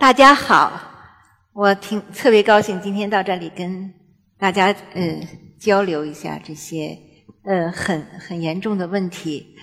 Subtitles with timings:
[0.00, 0.80] 大家好，
[1.52, 3.92] 我挺特别高兴今天到这里跟
[4.38, 5.20] 大家呃
[5.58, 6.96] 交流一下这些
[7.44, 9.54] 呃很很严重的问题。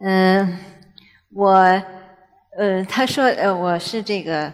[0.00, 0.58] 嗯，
[1.32, 1.54] 我
[2.58, 4.52] 呃他说呃我是这个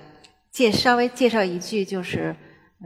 [0.52, 2.36] 介稍微介绍一句，就是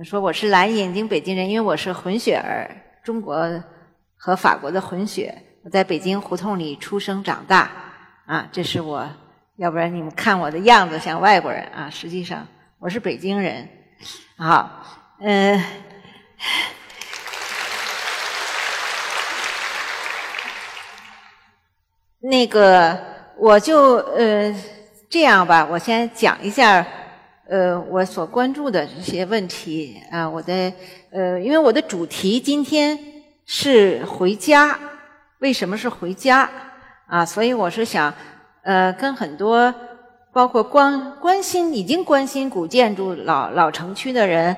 [0.03, 2.75] 说我是蓝眼睛北京人，因为我是混血儿，
[3.05, 3.63] 中国
[4.17, 7.71] 和法国的混血，我在北京胡同里出生长大
[8.25, 9.07] 啊，这是我。
[9.59, 12.47] 要不然你们看我的样子像外国人啊，实际上
[12.79, 13.69] 我是北京人。
[14.37, 14.87] 好，
[15.19, 15.61] 嗯，
[22.21, 22.97] 那个
[23.37, 24.55] 我就呃
[25.11, 26.87] 这样吧，我先讲一下
[27.49, 30.73] 呃我所关注的这些问题啊，我的
[31.11, 32.97] 呃因为我的主题今天
[33.45, 34.79] 是回家，
[35.41, 36.49] 为什么是回家
[37.09, 37.27] 啊？
[37.27, 38.15] 所以我是想。
[38.69, 39.75] 呃，跟很多
[40.31, 44.55] 包括关关心已经关心古建筑老老城区的人，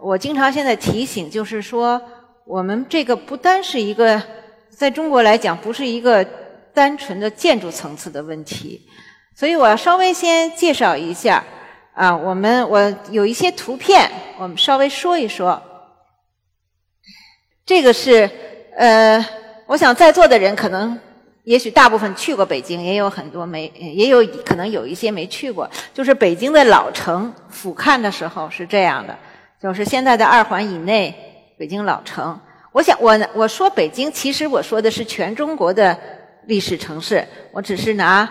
[0.00, 2.00] 我经常现在提醒，就是说，
[2.44, 4.22] 我们这个不单是一个
[4.70, 6.24] 在中国来讲，不是一个
[6.72, 8.80] 单纯的建筑层次的问题。
[9.34, 11.44] 所以我要稍微先介绍一下
[11.94, 15.60] 啊，我们我有一些图片，我们稍微说一说。
[17.66, 18.30] 这个是
[18.76, 19.26] 呃，
[19.66, 20.96] 我想在座的人可能。
[21.48, 25.66] 也许大部分去过北京，也有很多没，也有可能有一些没去过。
[25.94, 29.16] 就是北京的老城俯瞰的时候是这样的，
[29.58, 31.14] 就是现在的二环以内，
[31.56, 32.38] 北京老城。
[32.70, 35.98] 我想，我我说北京，其实我说的是全中国的
[36.44, 38.28] 历史城市，我只是拿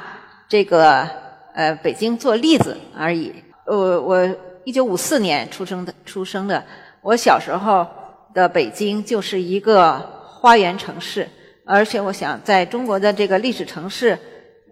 [0.47, 1.09] 这个
[1.55, 3.33] 呃北京做例子而已。
[3.65, 4.29] 呃，我
[4.63, 6.63] 一九五四年出生的，出生的，
[7.01, 7.87] 我小时候
[8.35, 11.27] 的北京就是一个花园城市。
[11.67, 14.17] 而且我想，在中国的这个历史城市，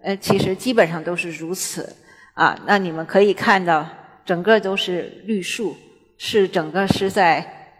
[0.02, 1.94] 呃，其实基本上都是如此
[2.32, 2.58] 啊。
[2.66, 3.86] 那你们可以看到，
[4.24, 5.76] 整个都是绿树，
[6.16, 7.70] 是整个是在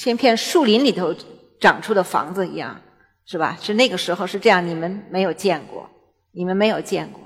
[0.00, 1.12] 千片树林里头
[1.60, 2.80] 长出的房子一样，
[3.26, 3.58] 是吧？
[3.60, 5.90] 是那个时候是这样，你们没有见过，
[6.30, 7.20] 你们没有见过。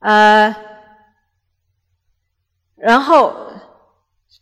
[0.00, 0.54] 呃，
[2.76, 3.34] 然后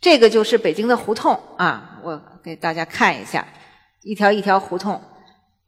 [0.01, 3.47] 这个就是北京的胡同啊，我给大家看一下，
[4.03, 5.01] 一条一条胡同。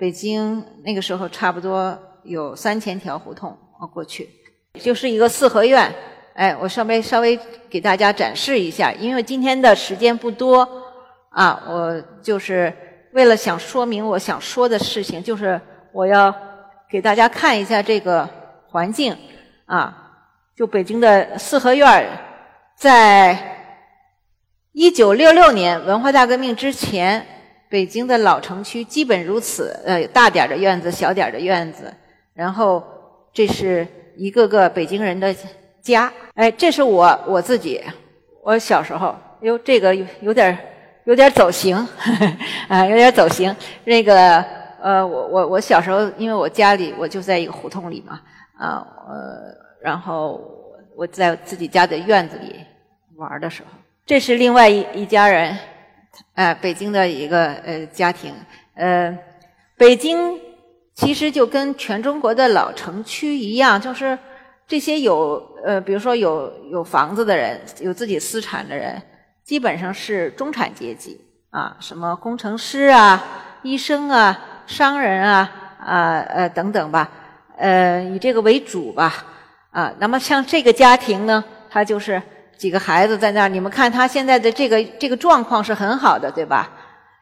[0.00, 4.26] 北京那个时候差不多有三千条胡同啊，过去
[4.80, 5.94] 就是一个四合院。
[6.32, 7.38] 哎，我稍微稍微
[7.68, 10.66] 给大家展示一下，因为今天的时间不多
[11.28, 12.72] 啊，我就是
[13.12, 15.60] 为了想说明我想说的事情，就是
[15.92, 16.34] 我要
[16.90, 18.26] 给大家看一下这个
[18.68, 19.14] 环境
[19.66, 19.94] 啊。
[20.56, 22.08] 就北京的四合院，
[22.74, 23.36] 在
[24.72, 27.26] 一九六六年文化大革命之前。
[27.70, 31.84] 北京的老城区基本如此，呃，大点的院子，小点的院子，
[32.34, 32.82] 然后
[33.32, 33.86] 这是
[34.16, 35.32] 一个个北京人的
[35.80, 36.12] 家。
[36.34, 37.80] 哎，这是我我自己，
[38.42, 40.58] 我小时候，哟，这个有有点
[41.04, 41.76] 有点走形，
[42.66, 43.54] 啊，有点走形。
[43.84, 44.44] 那个，
[44.82, 48.20] 呃，我我我小时候，因为我家里我就在一个胡同里嘛，
[48.58, 50.40] 啊，呃，然后
[50.96, 52.56] 我在自己家的院子里
[53.14, 53.68] 玩的时候，
[54.04, 55.56] 这是另外一一家人。
[56.34, 58.34] 哎，北京的一个呃家庭，
[58.74, 59.16] 呃，
[59.76, 60.38] 北京
[60.94, 64.18] 其实就跟全中国的老城区一样，就是
[64.66, 69.00] 这些有呃，比如说有有房子的人，有自己私产的人，
[69.44, 73.22] 基本上是中产阶级啊，什么工程师啊、
[73.62, 77.10] 医生啊、商人啊啊呃等等吧，
[77.56, 79.24] 呃，以这个为主吧
[79.70, 79.94] 啊。
[79.98, 82.20] 那么像这个家庭呢，他就是。
[82.60, 86.70] 几个孩子在那儿，你们看他现在的这个这个状况是很好的，对吧？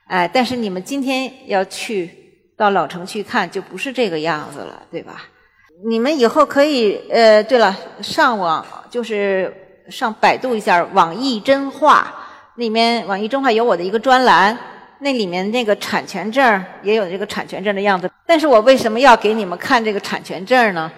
[0.09, 2.11] 哎，但是你们今天要去
[2.57, 5.23] 到老城去看，就不是这个样子了，对吧？
[5.87, 7.73] 你们以后可以，呃，对了，
[8.03, 9.55] 上网就是
[9.89, 12.13] 上百度一下网易真话，
[12.57, 14.59] 里面网易真话有我的一个专栏，
[14.99, 18.11] 那里面那个产权证也有这个产权证的样子。
[18.27, 20.91] 但是我为什么要给你们看这个产权证呢？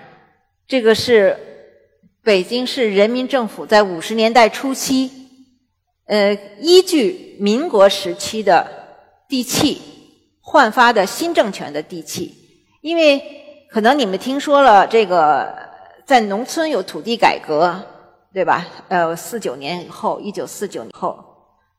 [0.66, 1.36] 这个是。
[2.30, 5.10] 北京市人民政府在五十年代初期，
[6.06, 8.64] 呃，依据民国时期的
[9.28, 9.82] 地契
[10.40, 12.32] 换发的新政权的地契，
[12.82, 13.20] 因为
[13.68, 15.52] 可能你们听说了这个，
[16.06, 17.84] 在农村有土地改革，
[18.32, 18.64] 对吧？
[18.86, 21.18] 呃，四九年以后，一九四九年后，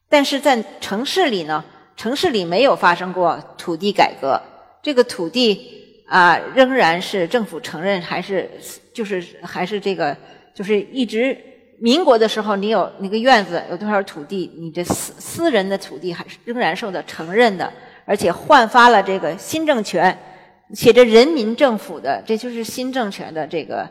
[0.09, 1.63] 但是在城市里呢，
[1.95, 4.37] 城市里没有发生过土地改革，
[4.83, 8.51] 这个土地啊，仍然是政府承认，还是
[8.93, 10.17] 就是还是这个。
[10.53, 11.38] 就是一直
[11.80, 17.71] 民国的时候，你有那个院子有多少土地，你这私私人的土地还是仍然受到承认的，
[18.06, 20.18] 而且换发了这个新政权，
[20.74, 23.89] 写着人民政府的，这就是新政权的这个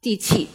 [0.00, 0.48] 地契。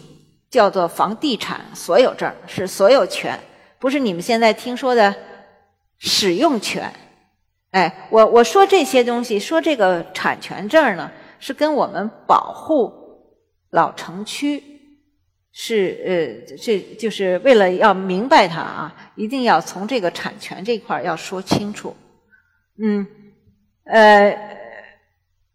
[0.50, 3.38] 叫做房地产所有证，是所有权，
[3.80, 5.14] 不是你们现在听说的
[5.98, 6.90] 使用权。
[7.72, 12.94] 哎，我我说这些东西，说这个产权证呢，是跟我们保护
[13.72, 14.64] 老城区
[15.60, 21.96] 是呃，这就是为了要明白它啊，一定要从这个产权这块要说清楚。
[22.80, 23.08] 嗯，
[23.86, 24.38] 呃，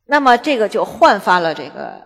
[0.06, 2.02] 那么这个就焕发了这个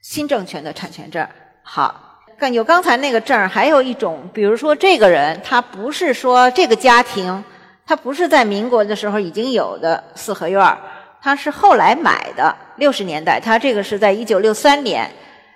[0.00, 1.28] 新政权的产权证。
[1.62, 7.44] 好，看有刚才那个证还有一种，比如说这个人他不是说这个家庭。
[7.86, 10.78] 他不是在民国的时候已经有的四合院儿，
[11.20, 12.56] 它是后来买的。
[12.76, 15.10] 六十年代，他这个是在一九六三年，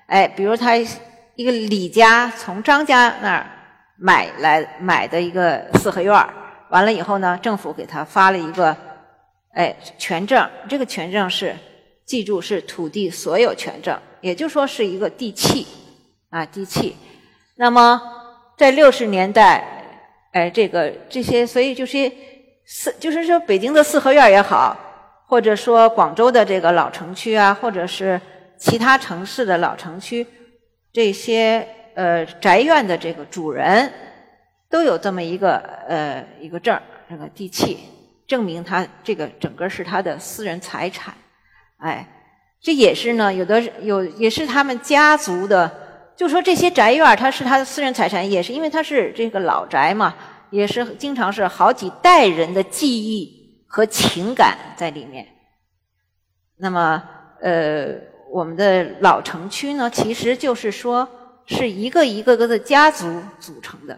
[0.07, 0.73] 哎，比如他
[1.37, 3.47] 一个李家从张家那儿
[3.97, 6.33] 买来买的一个四合院儿，
[6.71, 8.77] 完了以后呢，政府给他发了一个
[9.53, 11.57] 哎权证，这个权证是
[12.05, 15.67] 记住是土地所有权证，也就说是一个地契
[16.31, 16.97] 啊地契。
[17.57, 18.01] 那么
[18.57, 19.71] 在六十年代。
[20.35, 22.11] 哎，这个这些，所以就是
[22.67, 24.77] 四，就是说北京的四合院也好，
[25.29, 28.21] 或者说广州的这个老城区啊，或者是
[28.59, 30.27] 其他城市的老城区，
[30.95, 33.93] 这些呃宅院的这个主人，
[34.71, 35.57] 都有这么一个
[35.89, 36.81] 呃一个证
[37.11, 37.79] 这个地契，
[38.29, 41.13] 证明他这个整个是他的私人财产。
[41.79, 42.09] 哎，
[42.61, 45.83] 这也是呢，有的有也是他们家族的。
[46.17, 50.15] 就说这些宅院它是他的私人财产，也是因为它是这个老宅嘛，
[50.51, 55.27] 也是经常是好几代人的记忆和情感在里面。
[56.57, 57.03] 那么，
[57.43, 57.97] 呃，
[58.35, 61.09] 我们的老城区呢，其实就是说
[61.47, 63.97] 是一个一个个的家族组成的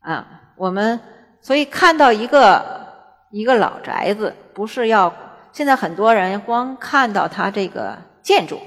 [0.00, 0.42] 啊。
[0.58, 1.00] 我们
[1.40, 2.86] 所以看到一个
[3.30, 5.10] 一个老宅子，不是要
[5.54, 8.60] 现在很多人光看到它这个建筑。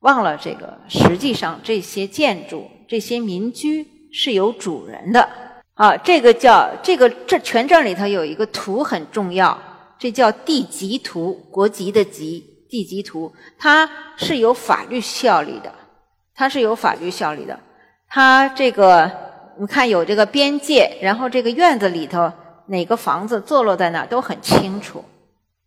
[0.00, 5.26] 忘了这个，实际上这些建筑、这些民居是有主人的
[5.72, 5.96] 啊。
[5.96, 9.58] 这个叫这个这全镇里头有一个图很重要，
[9.98, 15.70] 这叫地籍图，国籍的籍，地籍图，它是有法律效力的，
[16.34, 17.58] 它是有法律效力的。
[18.08, 19.10] 它这个
[19.58, 22.32] 你看有这个边界，然后这个院子里头
[22.66, 25.04] 哪个房子坐落在哪都很清楚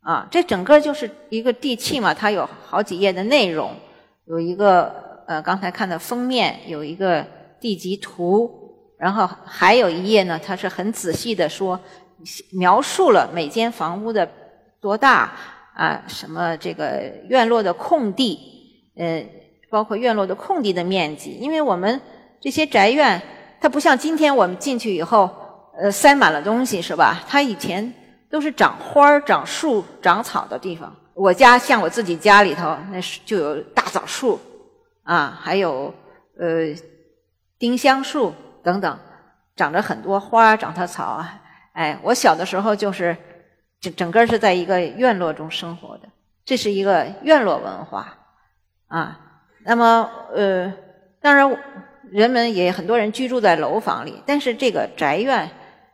[0.01, 0.27] 啊。
[0.31, 3.75] 这整个就是一个地契嘛，它有好几页的内容。
[4.25, 7.25] 有一个呃，刚才看的封面有一个
[7.59, 8.49] 地级图，
[8.97, 11.79] 然后还有一页呢，它是很仔细的说
[12.51, 14.29] 描述了每间房屋的
[14.79, 15.33] 多大
[15.75, 18.39] 啊，什么这个院落的空地，
[18.95, 19.25] 呃，
[19.69, 21.31] 包括院落的空地的面积。
[21.31, 21.99] 因为我们
[22.39, 23.21] 这些宅院，
[23.59, 25.29] 它不像今天我们进去以后，
[25.79, 27.23] 呃，塞满了东西是吧？
[27.27, 27.93] 它以前
[28.29, 30.95] 都是长花儿、长树、长草的地方。
[31.15, 34.39] 我家像我自己家里头，那是就有大枣树，
[35.03, 35.93] 啊，还有
[36.39, 36.73] 呃
[37.59, 38.33] 丁香树
[38.63, 38.99] 等等，
[39.55, 41.39] 长着很多花，长着草啊。
[41.73, 43.15] 哎，我小的时候就是
[43.83, 46.07] 整整个是在一个院落中生活的，
[46.43, 48.17] 这是一个院落文化
[48.87, 49.19] 啊。
[49.65, 50.73] 那么呃，
[51.21, 51.55] 当然
[52.09, 55.51] 人们也很多人居住在楼房里，但是这个宅院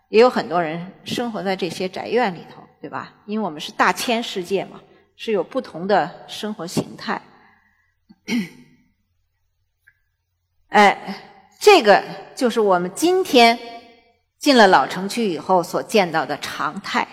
[0.10, 3.16] 也有很多人生活在这些宅院里头，对吧？
[3.26, 4.80] 因为我们是大千世界嘛。
[5.22, 7.22] 是有不同的生活形态，
[10.70, 11.18] 哎，
[11.60, 12.02] 这个
[12.34, 13.60] 就是我们今天
[14.38, 17.06] 进了老城区以后所见到的常态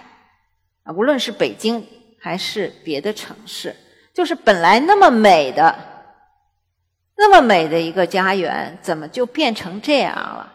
[0.87, 1.87] 啊，无论是北京
[2.21, 3.77] 还是别的城市，
[4.15, 5.77] 就是本来那么美的、
[7.17, 10.55] 那么美的一个家园，怎么就变成这样了？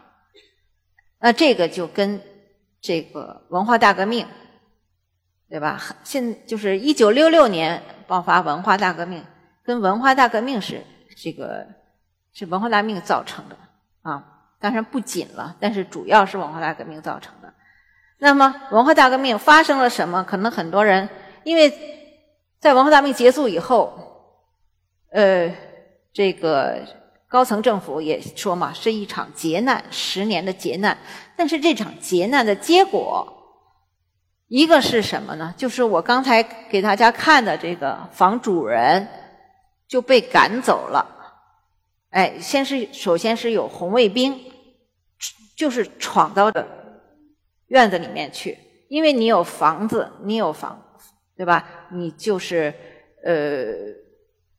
[1.20, 2.20] 那这个就跟
[2.82, 4.26] 这个文化大革命。
[5.50, 5.78] 对吧？
[6.06, 9.22] 现就是一九六六年爆发文化大革命，
[9.66, 10.82] 跟文化大革命是
[11.18, 11.68] 这个
[12.32, 13.58] 是文化大革命造成的
[14.02, 14.24] 啊。
[14.62, 17.41] 当然不仅了，但是主要是文化大革命造成的。
[18.24, 20.24] 那么文化大革命发生了什么？
[20.24, 21.10] 可能很多人
[21.44, 21.74] 因为
[22.60, 23.92] 在文化大革命结束以后，
[25.12, 25.52] 呃，
[26.14, 26.78] 这个
[27.28, 30.96] 高层政府也说嘛，是一场劫难，十年的劫难。
[31.36, 33.28] 但是这场劫难的结果。
[34.48, 35.52] 一个是什么呢？
[35.58, 39.08] 就是我刚才给大家看的这个房主人
[39.88, 41.04] 就被赶走了。
[42.12, 44.40] 哎，先是首先是有红卫兵，
[45.58, 46.68] 就是闯到的
[47.72, 50.80] 院子里面去，因为你有房子，你有房，
[51.36, 51.88] 对吧？
[51.90, 52.74] 你就是
[53.26, 53.66] 呃，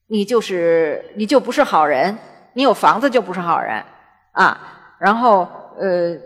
[0.08, 2.18] 你就是你就不是好人，
[2.54, 3.82] 你有房子就不是好人
[4.32, 4.96] 啊。
[4.98, 6.16] 然后呃，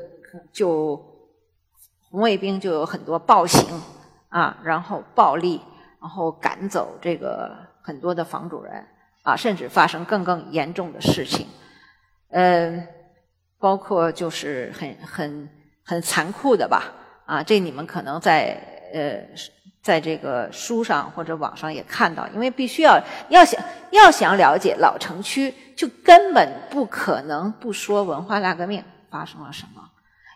[0.52, 1.04] 就。
[2.08, 3.60] 红卫兵就有很多暴行
[4.28, 5.60] 啊，然后暴力，
[6.00, 8.72] 然后赶走这个很多的房主人
[9.22, 11.46] 啊，甚至发生更更严重的事情。
[12.30, 12.86] 嗯，
[13.58, 15.48] 包括就是很很
[15.86, 16.92] 很残酷的吧，
[17.24, 18.60] 啊，这你们可能在
[18.92, 19.20] 呃
[19.80, 23.62] 在这个书上或者网上也看到，因为必须要要想
[23.92, 29.82] 要想了解老城区，就根本不可能不说文化大革命发生了什么，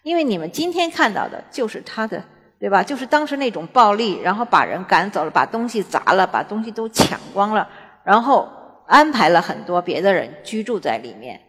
[0.04, 2.22] 因为你们今天看到的就是它的。
[2.60, 2.82] 对吧？
[2.82, 7.66] 就是当时那种暴力，然后把人赶走了，把东西砸了，把东西都抢光了，
[8.04, 8.46] 然后
[8.86, 11.40] 安排了很多别的人居住在里面。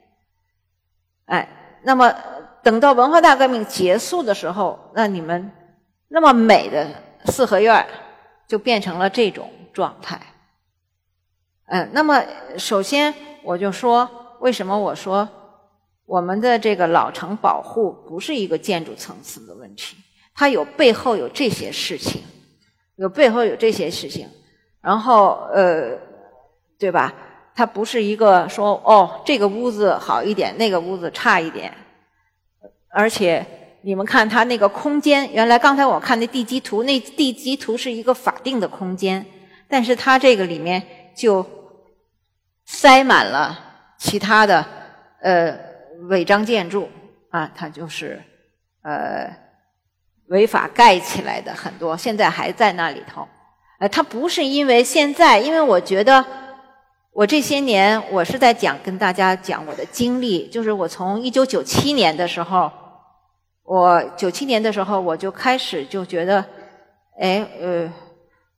[1.25, 1.49] 哎，
[1.83, 2.15] 那么
[2.63, 5.51] 等到文化大革命结束的时候，那你们
[6.07, 6.87] 那么美的
[7.25, 7.85] 四合院
[8.47, 10.19] 就变成了这种状态。
[11.67, 12.21] 嗯，那么
[12.57, 13.13] 首先
[13.43, 14.09] 我就说，
[14.41, 15.27] 为什么我说
[16.05, 19.95] 我们的这个老城保护不是一个建筑层次的问题？
[20.35, 22.21] 它有背后有这些事情，
[22.95, 24.27] 有背后有这些事情，
[24.81, 25.97] 然后呃，
[26.77, 27.13] 对吧？
[27.55, 31.73] 它不是一个说哦，这个屋子好一点，那个屋子差一点，
[32.93, 33.45] 而且
[33.81, 39.25] 你们看它那个空间，原来刚才我看那地基图，那地基图是一个法定的空间，
[39.67, 40.81] 但是它这个里面
[41.15, 41.45] 就
[42.65, 43.57] 塞满了
[43.97, 44.65] 其他的
[45.21, 45.57] 呃
[46.09, 46.89] 违章建筑
[47.29, 48.21] 啊，它就是
[48.83, 49.41] 呃。
[50.27, 53.27] 违法盖起来的很多，现在还在那里头。
[53.79, 56.25] 呃，它不是因为现在，因为我觉得
[57.11, 62.71] 我这些年我是在讲跟大家讲我的经历，就是我从一九九七年的时候，
[63.71, 66.43] 我九七年的时候我就开始就觉得，
[67.17, 67.89] 哎，呃，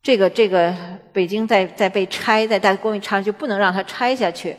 [0.01, 0.74] 这个这个
[1.12, 4.58] 北京在在被拆，在大工业拆就不能让它拆下去。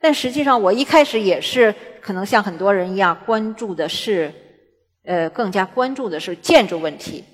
[0.00, 4.32] 但实际上我一开始也是可能像很多人一样关注的是。
[5.04, 7.24] 呃，更加关注的是建筑问题。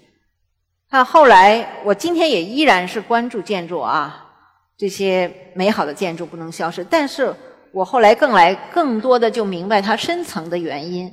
[0.93, 4.31] 那后来，我今天也依然是关注建筑啊，
[4.79, 6.85] 这些美好的建筑不能消失。
[6.85, 7.35] 但是
[7.73, 11.13] 我后来更来更多的就明白它深层的原因，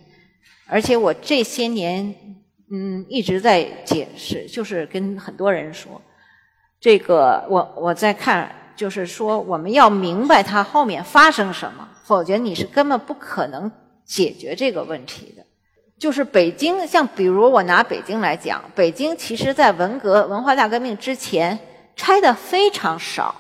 [0.72, 2.16] 而且我这些年
[2.72, 6.01] 嗯一直在解释，就是跟很多人说，
[6.80, 13.70] 这个我我在看，就是说我们要明白它后面发生什么，否则你是根本不可能
[14.06, 15.44] 解决这个问题的。
[16.00, 21.60] 就是北京，像比如我拿北京来讲，北京其实在文革、文化大革命之前
[21.98, 23.36] 拆的非常少。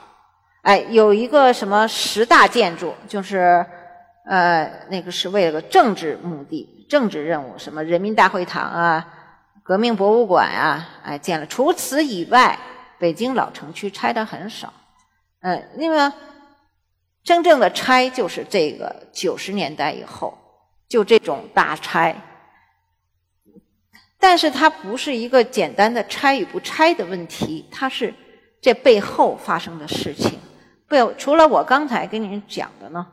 [0.63, 3.65] 哎，有一个什么十大建筑，就是
[4.25, 9.07] 呃那个是为了个政治目的、政治任务，什么人民大会堂啊、
[9.63, 11.47] 革命博物馆啊，哎建了。
[11.47, 12.59] 除此以外，
[12.99, 14.73] 北京老城区拆的很少。
[15.39, 16.13] 嗯，那么
[17.23, 20.37] 真正的拆就是这个九十年代以后，
[20.89, 22.13] 就这种大拆。
[24.19, 28.13] 但是它不是一个简单的拆与不拆的问题，它是
[28.61, 30.37] 这背后发生的事情。
[30.89, 33.07] 不，除了我刚才跟您讲的呢，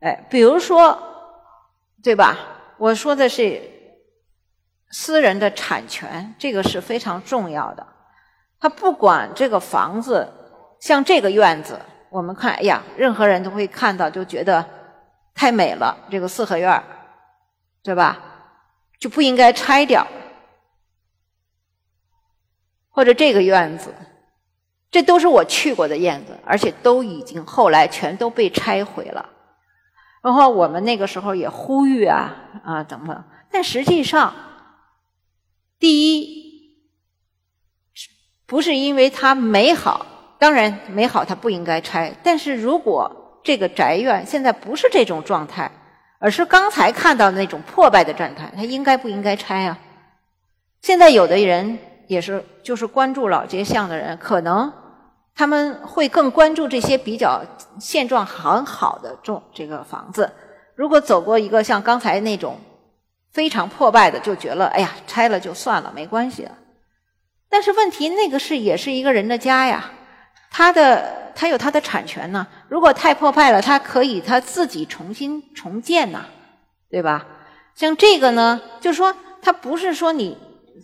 [0.00, 1.13] 哎，比如说，
[2.04, 2.38] 对吧？
[2.76, 3.62] 我说的是
[4.90, 7.86] 私人的产权，这个是非常重要的。
[8.60, 10.30] 他不管这个房子，
[10.78, 11.80] 像这个院子，
[12.10, 14.64] 我们看，哎呀，任何人都会看到，就觉得
[15.34, 16.84] 太美了，这个四合院
[17.82, 18.20] 对吧？
[19.00, 20.06] 就不应该拆掉，
[22.90, 23.94] 或者这个院子，
[24.90, 29.30] 这都是我去过的院子，而且都已经后来全都被拆毁了。
[30.24, 34.34] 然后我们那个时候也呼吁啊啊等等，但实际上，
[35.78, 36.78] 第一，
[38.46, 40.06] 不是因为它美好，
[40.38, 45.70] 当然美好它不应该拆，但是如果这个宅院现在不是这种状态。
[46.20, 49.78] 而是刚才看到的那种破败的状态，它应该不应该拆啊？
[50.80, 54.72] 现在有的人也是，就是关注老街巷的人，可能
[55.34, 57.42] 他们会更关注这些比较
[57.78, 60.30] 现状很好的这种这个房子。
[60.74, 62.58] 如果走过一个像刚才那种
[63.32, 66.52] 非常破败的，就觉得哎呀，拆了就算了，没关系了。
[67.48, 69.90] 但是问题，那个是也是一个人的家呀，
[70.50, 71.22] 他的。
[71.36, 76.26] 他有他的产权呢，如果太破败了，他可以他自己重新重建呐，
[76.88, 77.26] 对吧？
[77.74, 79.12] 像这个呢，就是说，
[79.42, 80.38] 他不是说你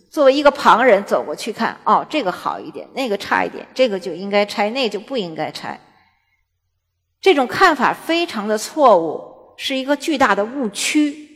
[0.09, 5.79] 作为一个旁人走过去看，哦，这个好一点，那个差一点，这个就应该拆，那个就不应该拆。
[7.19, 11.29] 这种看法非常的错误，是一个巨大的误区，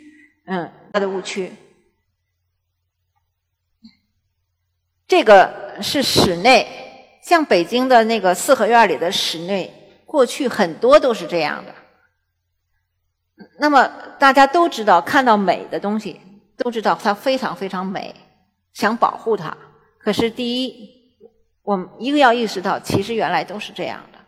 [0.45, 1.51] 嗯，大的误区。
[5.07, 6.67] 这个是室内。
[7.21, 9.73] 像北京的那个四合院里的室内，
[10.05, 11.73] 过去很多都是这样的。
[13.57, 13.87] 那么
[14.19, 16.21] 大家都知道，看到美的东西，
[16.55, 18.13] 都知道它非常非常美，
[18.75, 19.57] 想保护它。
[19.97, 20.87] 可是第一，
[21.63, 24.19] 我们一个要意识到，其实原来都是这样的。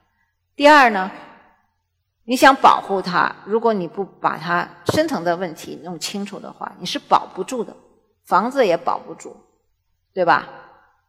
[0.56, 1.12] 第二呢，
[2.24, 7.76] 你想保护它，如果你不把它深层的问题弄清楚的话，你是保不住的，
[8.26, 9.36] 房子也保不住，
[10.14, 10.50] 对吧？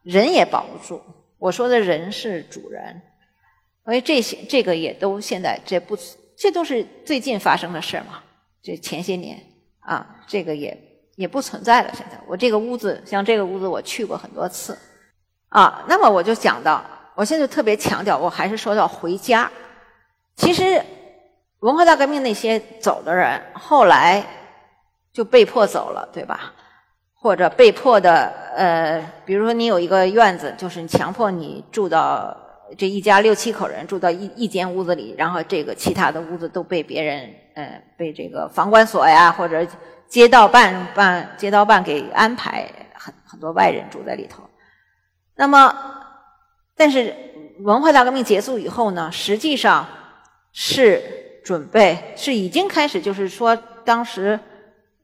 [0.03, 1.01] 人也保不住。
[1.39, 3.01] 我说的人是主人，
[3.85, 5.97] 所以这些这个也都现在这不
[6.37, 8.21] 这都是最近发生的事嘛？
[8.61, 9.41] 这前些年
[9.79, 10.77] 啊，这个也
[11.19, 11.91] 也不存在了。
[11.93, 14.77] 现在我这个屋子，像这个屋子，我去过很多次
[15.49, 15.83] 啊。
[15.87, 16.83] 那么我就讲到，
[17.13, 19.51] 我现在特别强调，我还是说到回家。
[20.35, 20.81] 其实。
[21.61, 24.25] 文化大革命那些走的人，后来
[25.11, 26.53] 就被迫走了，对吧？
[27.13, 32.33] 或者被迫的，呃，比如说你有一个院子，就是强迫你住到
[32.77, 39.67] 这一家六七口人住到一一间屋子里，然后这个其他的屋子都被别人，呃，被这个房管所呀或者
[40.09, 44.43] 街道办办街道办给安排，很很多外人住在里头。
[45.35, 45.73] 那么，
[46.75, 47.15] 但是
[47.59, 49.87] 文化大革命结束以后呢，实际上
[50.51, 51.01] 是。
[51.41, 54.39] 准备是已经开始，就是说，当时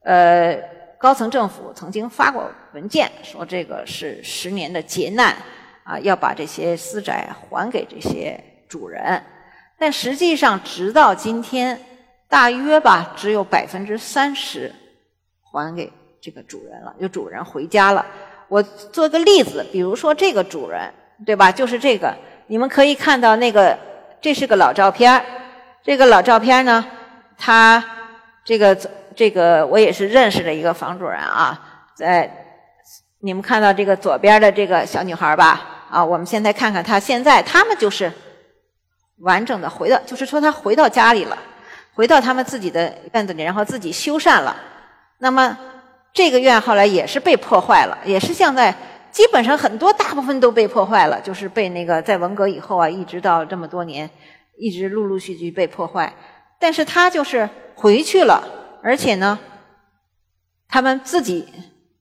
[0.04, 0.56] 呃
[0.96, 5.34] 高层政府曾经发过文件，说这个是十年的劫难
[5.82, 9.20] 啊，要把这些私宅还给这些主人。
[9.76, 11.80] 但实际上，直到今天，
[12.28, 14.72] 大约吧，只有百分之三十
[15.58, 18.04] 还给这个主人了，有主人回家了。
[18.48, 20.92] 我做个例子，比如说这个主人，
[21.24, 21.50] 对吧？
[21.50, 22.14] 就是这个，
[22.46, 23.76] 你们可以看到那个，
[24.20, 25.24] 这是个老照片。
[25.82, 26.84] 这个老照片呢，
[27.36, 27.84] 他
[28.44, 28.76] 这个
[29.14, 32.30] 这个我也是认识的一个房主人啊，在
[33.20, 35.86] 你们看到这个左边的这个小女孩吧？
[35.90, 38.12] 啊，我们现在看看她现在，他们就是
[39.18, 41.38] 完整的回到，就是说她回到家里了，
[41.94, 44.56] 回到他们自己的院子里，然后自己修缮了。
[45.18, 45.58] 那么
[46.12, 48.74] 这个院后来也是被破坏了，也是现在
[49.10, 54.08] 基本上很多大部分都被破坏了，就是被那个在文革以后啊，一直到这么多年。
[54.58, 56.10] 一直陆陆续续被破坏，
[56.58, 58.42] 但是他就是回去了，
[58.82, 59.38] 而且呢，
[60.66, 61.46] 他们自己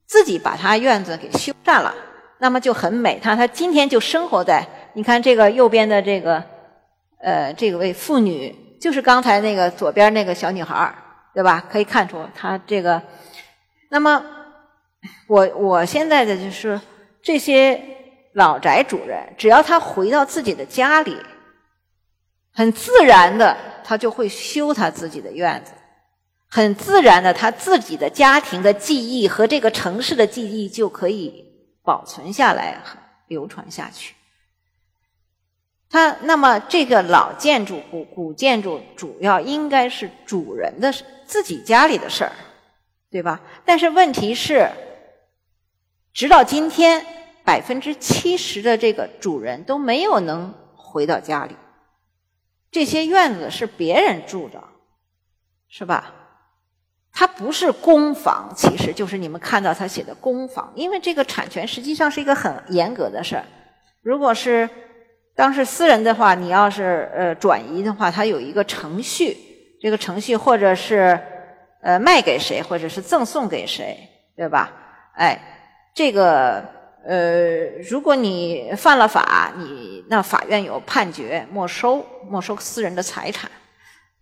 [0.07, 1.93] 自己把他院子给修缮了，
[2.39, 3.19] 那么就很美。
[3.21, 6.41] 他他今天就生活在，你看这个右边的这个，
[7.19, 10.95] 呃，这个位妇女，就是刚才那个左边那个小女孩
[11.35, 11.63] 对吧？
[11.69, 12.99] 可以看出他这个。
[13.89, 14.25] 那么，
[15.27, 16.79] 我我现在的就是
[17.21, 17.79] 这些
[18.33, 21.17] 老宅主人，只要他回到自己的家里。
[22.51, 25.73] 很自然的，他就会修他自己的院子。
[26.47, 31.43] 很自然的，他自己的家庭的记忆和这个城市的记忆就可以
[31.83, 32.81] 保存下来、
[33.27, 34.15] 流传下去。
[35.89, 40.93] 他那么这个老建筑、古古建筑，主要应该是主人的
[41.25, 42.31] 自己家里的事儿，
[43.11, 43.41] 对吧？
[43.65, 44.69] 但是问题是，
[46.13, 47.05] 直到今天，
[47.43, 51.55] 百分之七十的这个主人都没有能回到家里。
[52.71, 54.63] 这些院子是别人住的，
[55.69, 56.13] 是吧？
[57.17, 63.45] 它不是公房，其实就是你们看到他写的公房，因为这个产权实际上是一个很严格的事儿。
[64.01, 64.69] 如果是
[65.33, 69.37] 当时私人的话，你要是呃转移的话，它有一个程序，
[69.85, 71.21] 这个程序或者是
[71.83, 73.95] 呃卖给谁，或者是赠送给谁，
[74.35, 74.73] 对吧？
[75.13, 75.39] 哎，
[75.93, 76.73] 这个。
[77.07, 83.51] 呃，如果你犯了法，你那法院有判决没收没收私人的财产。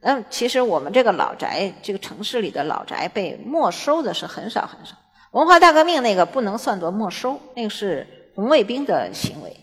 [0.02, 4.98] 那其实我们这个老宅，这个城市里的老宅被没收的是很少很少。
[5.32, 9.56] 文化大革命那个不能算作没收，那个是红卫兵的行为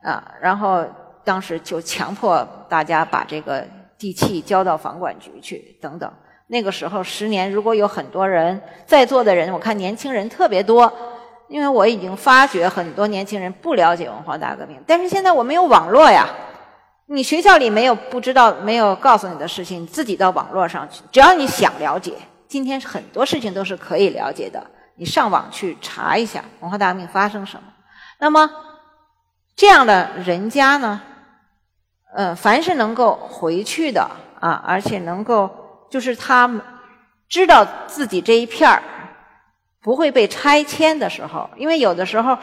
[0.00, 0.32] 啊。
[0.40, 0.86] 然后
[1.24, 3.68] 当时就强迫大家把这个
[4.02, 6.12] 地契交到房管局去等等。
[6.48, 10.92] 那个时候十年，如果有很多人在座的人，我看年轻人特别多。
[11.48, 16.26] 因为我已经发觉很多年轻人不了解文化大革命，但是现在我们有网络呀，
[17.06, 22.14] 你学校里没有不知道、没有告诉你的事情，你自己到网络上去，只要你想了解，
[22.48, 24.64] 今天很多事情都是可以了解的。
[24.96, 27.64] 你上网去查一下文化大革命发生什么。
[28.18, 28.50] 那么
[29.54, 31.02] 这样的人家呢，
[32.14, 34.08] 呃，凡是能够回去的
[34.40, 35.50] 啊，而且能够
[35.90, 36.60] 就是他们
[37.28, 38.82] 知道自己这一片儿。
[39.84, 42.38] 不会被拆迁的时候，因为有的时候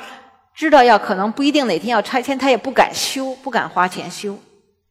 [0.53, 4.37] 知道要可能不一定哪天要拆迁，他也不敢修，不敢花钱修，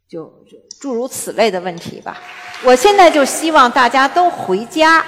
[0.09, 2.17] 就就诸如此类的问题吧。
[2.65, 5.05] 我现在就希望大家都回家，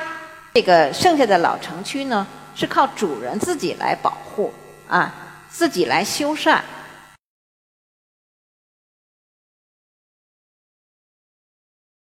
[0.52, 4.52] 这个剩下的老城区呢是靠主人自己来保护
[4.86, 5.10] 啊，
[5.48, 6.58] 自己来修缮。